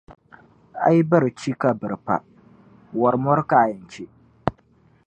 A 0.85 0.87
yi 0.95 1.01
biri 1.09 1.31
chi, 1.39 1.51
ka 1.61 1.69
biri 1.79 1.97
pa, 2.05 2.15
wɔri 2.97 3.17
mɔri 3.23 3.43
ka 3.49 3.57
a 3.63 3.69
yɛn 3.71 3.83
che. 3.91 4.03